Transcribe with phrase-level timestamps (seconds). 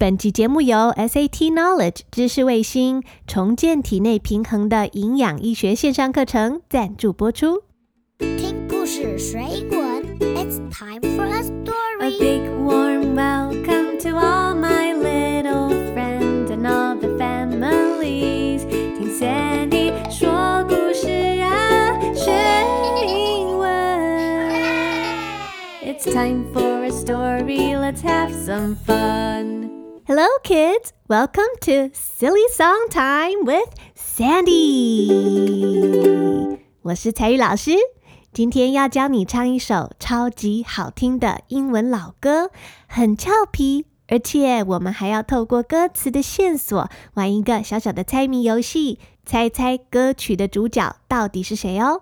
[0.00, 7.64] 本集节目由 SAT Knowledge 知识卫星重建体内平衡的营养医学线上课程赞助播出。
[8.18, 9.78] 听故事水滚
[10.18, 12.00] ，It's time for a A story.
[12.00, 18.66] A big warm welcome to all my little friends and all the families。
[18.96, 21.10] 听 Sandy 说故事
[21.42, 22.32] 啊，学
[23.06, 23.68] 英文。
[25.84, 27.76] It's time for a story.
[27.76, 29.59] Let's have some fun.
[30.12, 30.92] Hello, kids.
[31.06, 35.06] Welcome to Silly Song Time with Sandy.
[36.82, 37.76] 我是彩宇老师，
[38.32, 42.50] 今天要教你唱一首超级好听的英文老歌，
[42.88, 52.00] 很俏皮，而且我们还要透过歌词的线索玩一个小小的猜谜游戏，猜猜歌曲的主角到底是谁哦。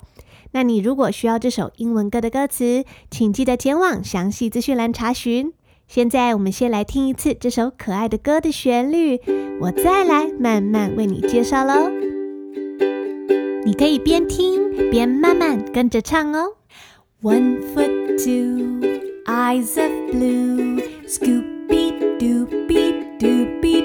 [0.52, 5.52] 那你如果需要这首英文歌的歌词，请记得前往详细资讯栏查询。
[5.88, 9.19] 现在我们先来听一次这首可爱的歌的旋律，
[9.59, 11.91] 我再来慢慢为你介绍喽。
[13.64, 16.56] 你可以边听边慢慢跟着唱哦。
[17.22, 18.86] One foot two,
[19.25, 23.77] eyes of blue, Scooby Dooby Dooby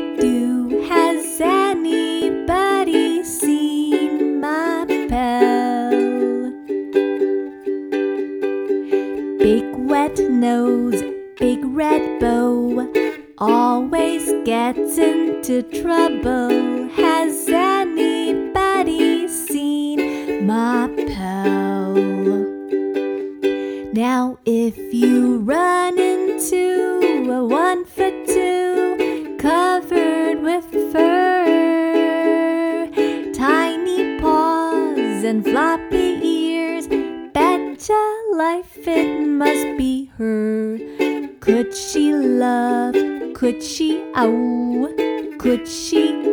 [13.50, 16.83] always gets into trouble.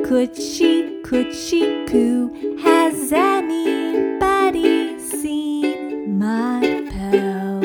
[0.09, 2.31] could she, could she coo?
[2.63, 7.61] Has anybody seen my pal?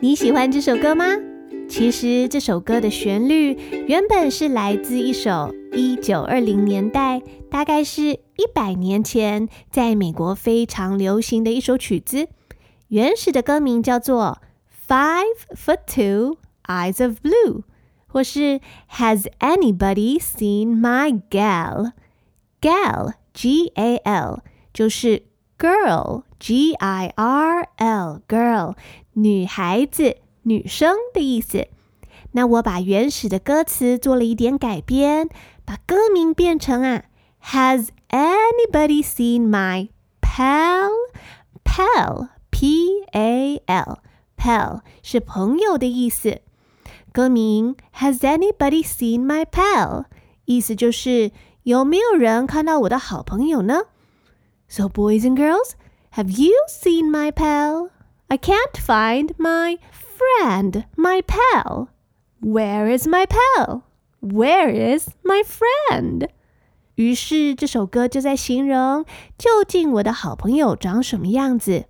[0.00, 1.06] 你喜欢这首歌吗？
[1.68, 12.26] 其实这首歌的旋律原本是来自一首一九二零年代，大概是一百年前，在美国非常流行的一首曲子。
[12.88, 14.38] 原始的歌名叫做《
[14.88, 17.62] Five Foot Two Eyes of Blue》，
[18.14, 18.60] 或是
[18.90, 24.40] Has anybody seen my gal？Gal G A L
[24.72, 25.24] 就是
[25.58, 28.74] girl G I R L girl
[29.12, 31.68] 女孩子、女生的意思。
[32.32, 35.28] 那我把原始的歌词做了一点改编，
[35.64, 37.04] 把歌名变成啊，
[37.44, 39.88] Has anybody seen my
[40.20, 43.98] pal？Pal P A L
[44.36, 46.42] pal 是朋友的意思。
[47.14, 50.04] 歌名 Has anybody seen my pal？
[50.44, 51.30] 意思就是
[51.62, 53.82] 有没有人看到我的好朋友呢？
[54.68, 55.72] So boys and girls,
[56.14, 57.90] have you seen my pal?
[58.28, 61.88] I can't find my friend, my pal.
[62.40, 63.82] Where is my pal?
[64.20, 66.28] Where is my friend?
[66.94, 69.04] 于是这首歌就在形容
[69.38, 71.86] 究竟我的好朋友长什么样子。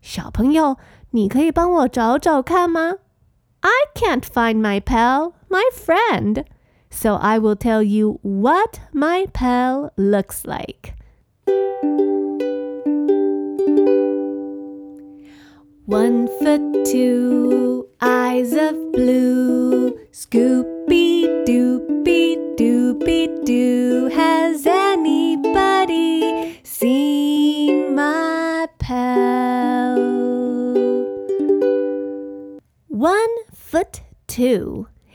[0.00, 0.76] 小朋友，
[1.10, 2.94] 你可以帮我找找看吗
[3.63, 6.45] ？I can't find my pal, my friend.
[6.89, 10.93] So I will tell you what my pal looks like.
[15.85, 23.90] One foot two, eyes of blue, Scooby Dooby Dooby Doo.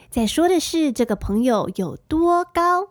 [0.08, 2.88] 在说的是这个朋友有多高。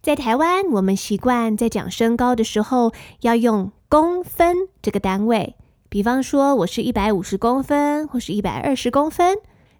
[0.00, 5.56] 在台湾，我们习惯在讲身高的时候要用公分这个单位。
[5.88, 9.38] 比方说，我是一百五十公分，或是一百二十公分。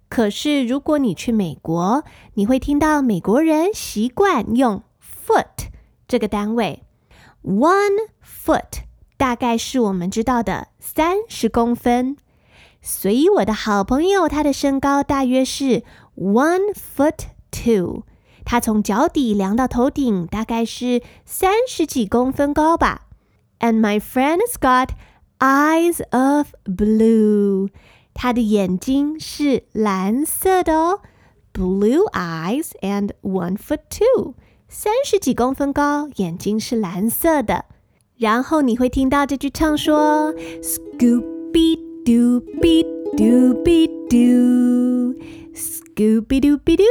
[0.08, 2.02] 可是，如果你去美国，
[2.34, 5.68] 你会听到美国人习惯用 foot
[6.08, 6.82] 这个单位。
[7.42, 8.84] One foot
[9.16, 12.16] 大概是我们知道的三十公分。
[12.87, 15.83] 所以，我的好朋友他的身高大约是
[16.15, 18.03] one foot two。
[18.45, 23.07] 他从脚底量到头顶，大概是三十几公分高吧。
[23.59, 24.89] And my friend has got
[25.39, 27.69] eyes of blue，
[28.13, 30.99] 他的眼睛是蓝色的哦，
[31.53, 34.33] blue eyes and one foot two，
[34.67, 37.65] 三十几公分高，眼睛是蓝色的。
[38.17, 42.86] 然后你会听到这句唱说，Scooby Dooby
[43.18, 45.14] Dooby Doo。
[45.52, 46.86] Scooby Dooby Doo。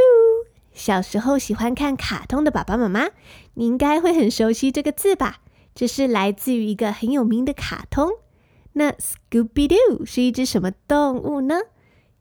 [0.74, 3.08] 小时候喜欢看卡通的爸爸妈妈，
[3.56, 5.38] 你应该会很熟悉这个字吧？
[5.74, 8.12] 这是来自于一个很有名的卡通。
[8.74, 11.62] 那 Scooby Doo 是一只什么动物呢？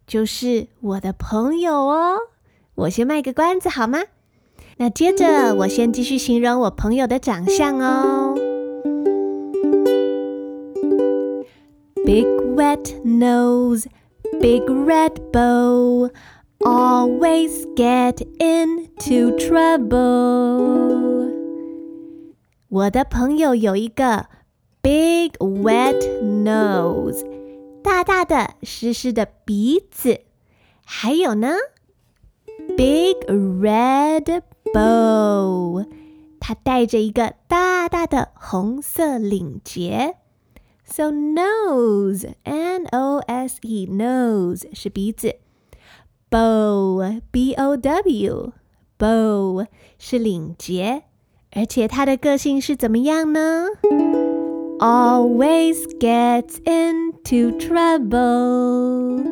[0.06, 2.16] 就是我的朋友哦。
[2.76, 4.04] 我先卖个关子好吗？
[4.78, 8.34] 那接着我先继续形容我朋友的长相哦。
[12.06, 12.24] Big
[12.55, 13.87] wet nose,
[14.39, 16.09] big red bow,
[16.63, 21.29] always get into trouble.
[22.69, 24.27] 我的朋友有一个
[24.81, 27.25] big wet nose，
[27.83, 30.21] 大大的湿湿的鼻子，
[30.85, 31.55] 还有呢，
[32.77, 34.41] big red
[34.73, 35.85] bow，
[36.39, 40.15] 它戴着一个大大的红色领结。
[40.85, 45.35] So nose, N-O-S-E, nose 是鼻子，
[46.29, 48.51] bow, B-O-W,
[48.97, 49.67] bow
[49.97, 51.03] 是领结，
[51.51, 53.67] 而且它的个性是怎么样呢？
[54.79, 59.23] Always gets into trouble。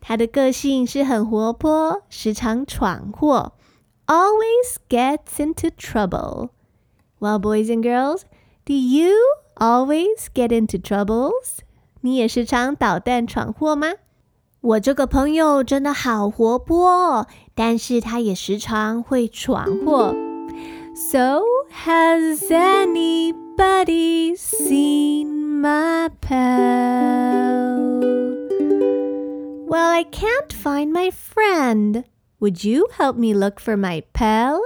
[0.00, 3.52] 它的个性是很活泼，时常闯祸。
[4.06, 6.50] Always gets into trouble.
[7.20, 8.24] Well, boys and girls,
[8.66, 9.14] do you
[9.58, 11.58] always get into troubles?
[12.00, 13.88] 你也时常捣蛋闯祸吗？
[14.60, 20.14] 我这个朋友真的好活泼，但是他也时常会闯祸。
[20.94, 21.42] So
[21.84, 27.90] has anybody seen my pal?
[29.66, 32.04] Well, I can't find my friend.
[32.38, 34.60] Would you help me look for my pal?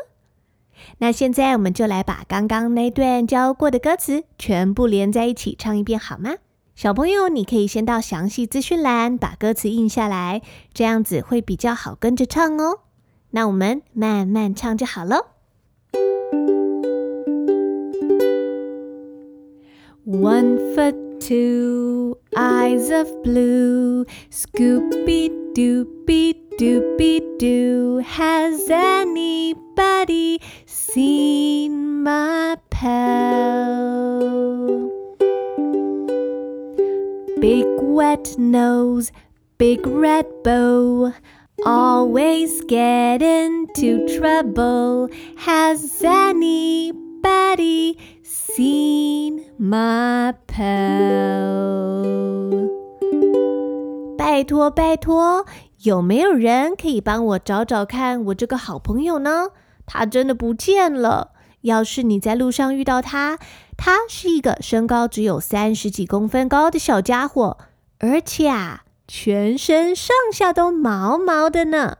[1.00, 6.36] 那现在我们就来把刚刚那段教过的歌词全部连在一起唱一遍好吗？
[6.76, 10.42] 小朋友，你可以先到详细资讯栏把歌词印下来，
[10.74, 12.80] 这样子会比较好跟着唱哦。
[13.32, 15.28] 那我们慢慢唱就好了。
[20.06, 27.99] One foot, two eyes of blue, Scooby Dooby Dooby Doo.
[27.99, 34.19] Has anybody seen my pal?
[37.41, 39.13] Big wet nose,
[39.59, 41.13] big red bow.
[41.65, 45.09] Always get into trouble.
[45.37, 51.39] Has anybody seen my pal?
[54.17, 55.45] 拜托拜托，
[55.84, 59.50] 有没有人可以帮我找找看我这个好朋友呢？
[59.86, 61.32] 他真的不见了。
[61.62, 63.38] 要是你在路上遇到他，
[63.76, 67.58] 他是一个身高只有三十几公分高的小家伙，
[68.00, 71.98] 而且啊，全身上下都毛毛的呢。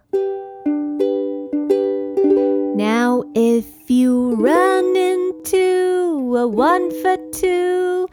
[2.78, 8.08] Now if you run into a one foot two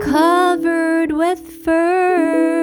[0.00, 2.59] covered with fur，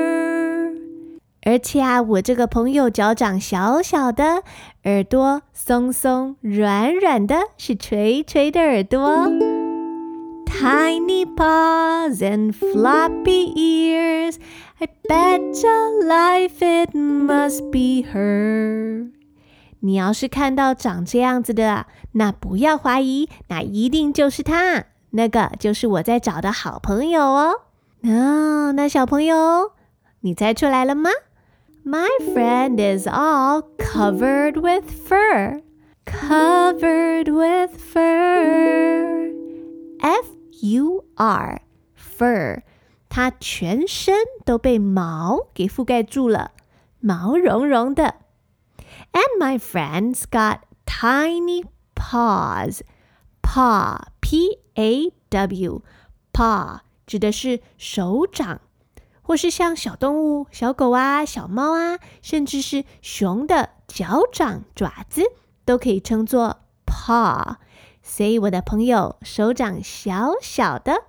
[1.57, 4.44] 而且啊，我这个朋友脚掌小小的，
[4.83, 9.27] 耳朵松松软软的，是垂垂的耳朵。
[10.45, 14.36] Tiny paws and floppy ears,
[14.77, 19.09] I bet your life it must be her.
[19.80, 27.61] 你要是看到长这样子的，那不要怀疑，那一定就是他，那个就是我在找的好朋友哦。
[28.04, 29.71] 哦，那小朋友，
[30.19, 31.09] 你猜出来了吗
[31.87, 35.63] ？My friend is all covered with fur.
[36.05, 39.31] Covered with fur.
[40.01, 40.27] F
[40.63, 41.63] U R
[41.94, 42.63] fur，
[43.08, 46.53] 它全身都被毛给覆盖住了，
[47.01, 48.17] 毛茸茸的。
[49.13, 52.81] And my friend's got tiny paws.
[53.43, 55.82] Paw, P A W,
[56.32, 58.61] paw 指的是手掌，
[59.27, 65.22] 或是像小动物、小狗啊、小猫啊，甚至是熊的脚掌、爪子，
[65.65, 67.56] 都可以称作 paw。
[68.03, 71.05] 所以我的朋友手掌小小的，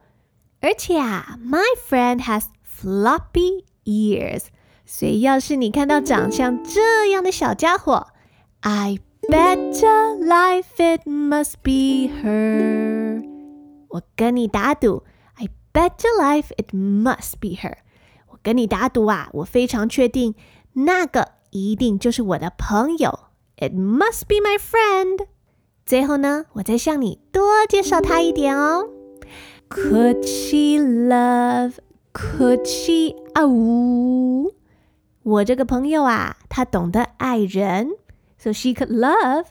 [0.62, 4.44] 而且啊，my friend has floppy ears。
[4.86, 8.08] 所以要是你看到长像这样的小家伙，
[8.60, 13.24] I bet your life it must be her。
[13.90, 15.04] 我跟你打赌，
[15.36, 17.78] I bet your life it must be her。
[18.43, 20.35] 跟你打赌啊，我非常确定
[20.73, 23.19] 那个一定就是我的朋友
[23.57, 25.27] ，It must be my friend。
[25.85, 28.89] 最后呢，我再向你多介绍他一点哦。
[29.69, 31.75] Could she love?
[32.13, 34.55] Could she 啊呜
[35.23, 37.91] 我这个朋友啊，她懂得爱人
[38.39, 39.45] ，so she could love，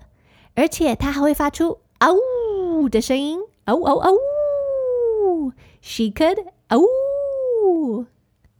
[0.55, 5.51] 而且她还会发出啊呜的声音，嗷嗷嗷呜
[5.81, 8.05] ，she could 啊呜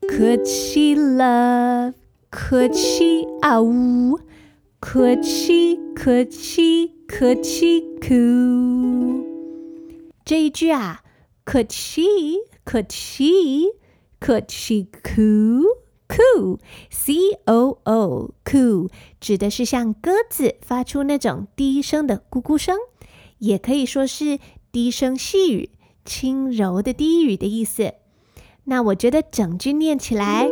[0.02, 4.20] ，could she love？Could she 嗷呜
[4.82, 9.24] ？Could she？Could she？Could she coo？
[10.24, 11.04] 这一句啊
[11.46, 18.90] ，Could she？Could she？Could she coo？coo c o o coo
[19.20, 22.78] 指的是像鸽子发出那种低声的咕咕声，
[23.40, 24.40] 也可以说是
[24.72, 25.70] 低声细语、
[26.06, 27.94] 轻柔的低语的意思。
[28.70, 30.46] 那我觉得整句念起来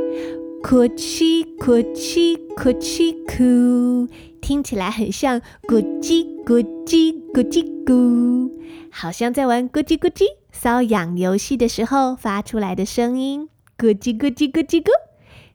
[0.64, 4.08] ，could she could she could she coo，
[4.40, 8.50] 听起来很像咕叽咕叽咕叽咕，
[8.90, 14.90] 好像在玩咕叽咕叽搔痒游戏的时候发出来的声音，咕叽咕叽咕叽咕。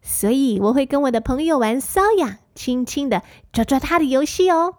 [0.03, 3.23] 所以我会跟我的朋友玩搔痒，轻轻的
[3.55, 4.75] 抓抓他的游戏哦。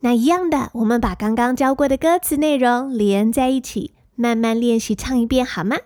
[0.00, 5.76] 那一样的，我们把刚刚教过的歌词内容连在一起，慢慢练习唱一遍好吗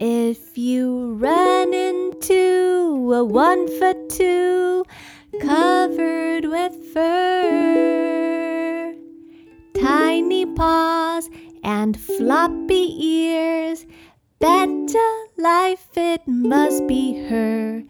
[0.00, 4.84] if you run into a one foot two
[5.40, 8.94] covered with fur,
[9.78, 11.28] tiny paws
[11.62, 13.86] and floppy ears.
[14.38, 17.82] Better life it must be her.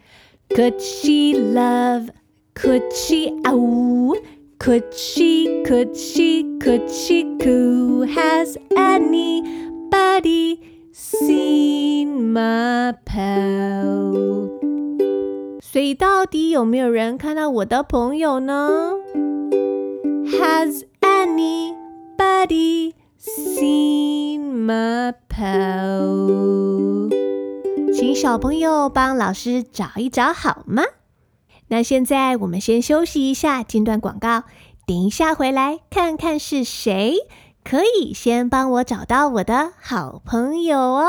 [0.54, 2.10] Could she love?
[2.54, 4.16] Could she ow?
[4.58, 8.02] Could she, could she, could she coo?
[8.02, 14.48] Has anybody seen my pal?
[15.60, 18.94] 所以到底有没有人看到我的朋友呢
[20.24, 27.10] ？Has anybody seen my pal？
[27.94, 30.82] 请小朋友帮老师找一找好吗？
[31.68, 34.44] 那现在我们先休息一下，进段广告，
[34.86, 37.18] 等一下回来看看是谁
[37.68, 41.08] 可以先帮我找到我的好朋友哦。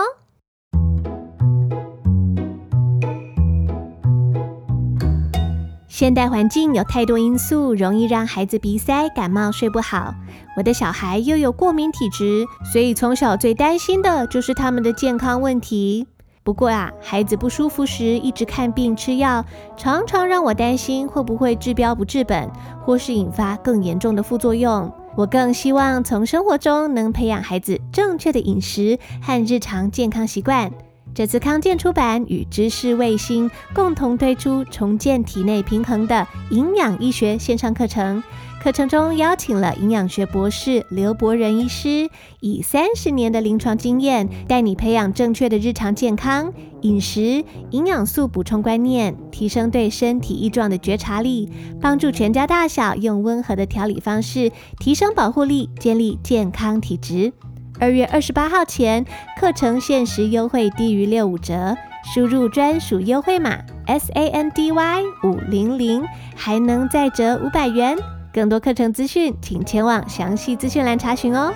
[5.88, 10.12] 现代环境有太多因素，容易让孩子鼻塞、感冒、睡不好。
[10.56, 16.08] 我的小孩又有过敏体质，所以从小最担心的就是他们的健康问题。
[16.42, 19.46] 不过啊，孩子不舒服时一直看病吃药，
[19.76, 22.50] 常常让我担心会不会治标不治本，
[22.84, 24.92] 或是引发更严重的副作用。
[25.18, 30.72] 我更希望从生活中能培养孩子正确的饮食和日常健康习惯。
[31.16, 38.22] 这次康健出版与知识卫星共同推出重建体内平衡的营养医学线上课程。
[38.62, 42.10] 课程中邀请了营养学博士刘伯仁医师，
[42.42, 51.50] 以三十年的临床经验，带你培养正确的日常健康饮食、营养素补充观念，提升对身体异状的觉察力，
[51.80, 57.32] 帮助全家大小用温和的调理方式提升保护力，建立健康体质。
[57.80, 59.06] 二月二十八号前，
[59.40, 61.78] 课程限时优惠低于六五折，
[62.14, 66.04] 输入专属优惠码 S A N D Y 五零零，
[66.36, 67.96] 还能再折五百元。
[68.38, 71.52] 更多课程资讯，请前往详细资讯栏查询哦。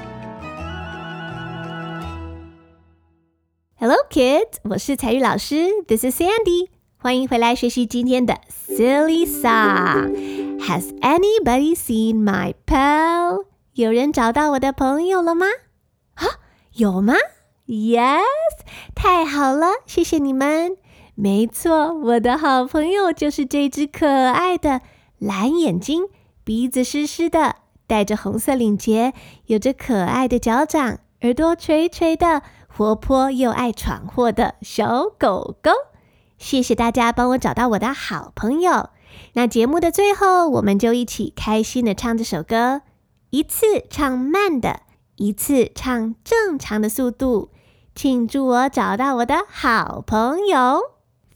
[3.80, 10.58] Hello, kids，我是彩玉老师，This is Sandy，欢迎回来学习今天的 Silly Song。
[10.62, 13.46] Has anybody seen my pal？
[13.74, 15.46] 有人找到我的朋友了吗？
[16.16, 16.26] 啊，
[16.74, 17.14] 有吗
[17.68, 18.24] ？Yes，
[18.96, 20.78] 太好了，谢谢你们。
[21.14, 24.82] 没错，我的好朋友就是这只可爱的
[25.20, 26.06] 蓝眼睛、
[26.44, 27.58] 鼻子湿湿的、
[27.88, 29.14] 带着红色领结、
[29.46, 35.72] 有着可爱的脚掌、耳朵垂垂的、活泼又爱闯祸的小狗狗。
[36.38, 38.90] 谢谢大家帮我找到我的好朋友。
[39.34, 42.82] 那节目的最后，我们就一起开心的唱这首歌，
[43.30, 44.82] 一次唱慢的。
[45.18, 47.52] 一次唱正常的速度，
[47.94, 50.91] 庆祝我找到我的好朋友。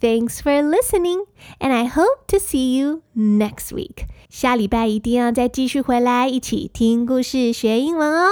[0.06, 1.24] Thanks for listening,
[1.60, 4.06] and I hope to see you next week.
[4.30, 8.30] 下礼拜一定要再继续回来，一起听故事学英文哦。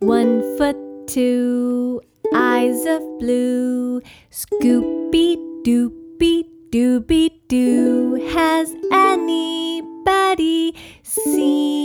[0.00, 0.74] One foot,
[1.06, 2.00] two
[2.34, 8.16] eyes of blue, Scooby Doopy Dooby Doo.
[8.34, 10.74] Has anybody
[11.04, 11.81] seen?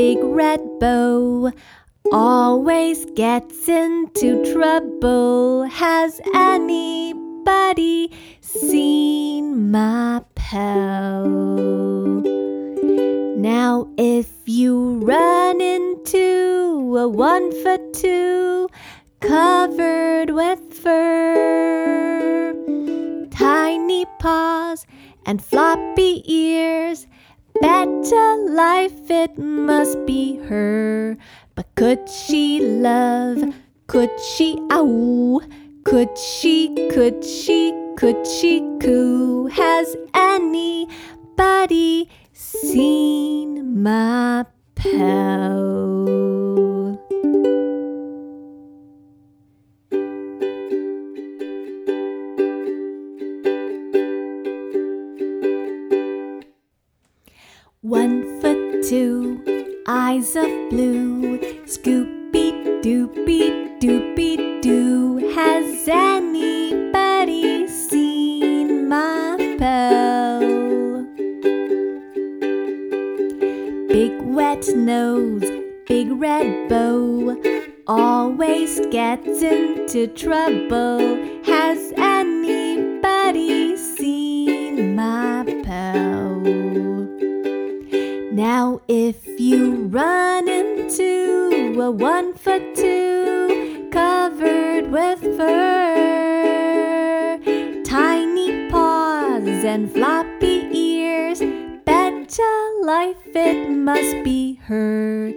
[0.00, 1.52] Big red bow,
[2.10, 5.64] always gets into trouble.
[5.64, 11.28] Has anybody seen my pal?
[13.50, 18.70] Now, if you run into a one foot two
[19.20, 22.54] covered with fur,
[23.30, 24.86] tiny paws
[25.26, 27.06] and floppy ears,
[27.60, 31.16] better life it must be her.
[31.54, 33.54] But could she love?
[33.86, 35.40] Could she ow?
[35.84, 39.46] Could she, could she, could she coo?
[39.46, 46.69] Has anybody seen my pal?
[57.82, 59.42] One foot two,
[59.88, 65.32] eyes of blue, Scooby doopy doopy doo.
[65.34, 70.40] Has anybody seen my pal?
[73.88, 75.50] Big wet nose,
[75.86, 77.34] big red bow,
[77.86, 81.16] always gets into trouble.
[81.46, 81.94] Has
[89.90, 97.36] run into a one foot two covered with fur,
[97.84, 101.40] tiny paws and floppy ears,
[101.84, 105.32] better life it must be her.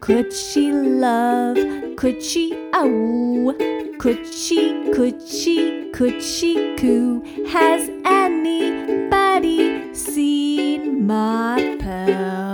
[0.00, 1.56] Could she love?
[1.96, 3.54] Could she ow?
[4.00, 7.22] Could she, could she, could she coo?
[7.52, 12.51] Has anybody seen my pal?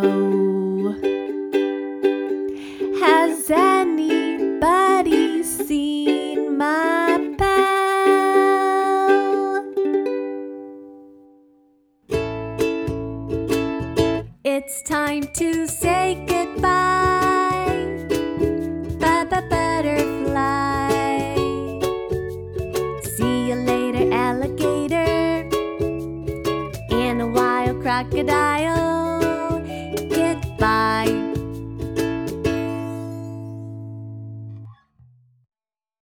[15.09, 15.88] Time to say